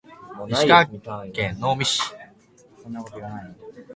[0.49, 0.87] 石川
[1.29, 2.01] 県能美市